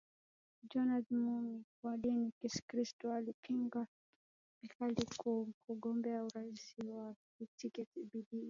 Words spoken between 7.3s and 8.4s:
kwa tiketi ya pdb